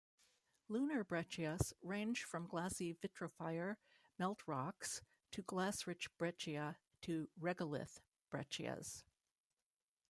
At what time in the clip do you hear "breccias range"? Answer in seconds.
1.03-2.23